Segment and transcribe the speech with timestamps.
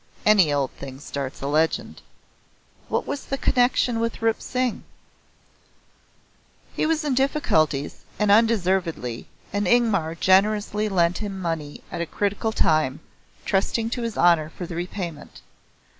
[0.25, 2.01] Any old thing starts a legend."
[2.89, 4.83] "What was the connection with Rup Singh?"
[6.73, 12.51] "He was in difficulties and undeservedly, and Ingmar generously lent him money at a critical
[12.51, 12.99] time,
[13.45, 15.41] trusting to his honour for repayment.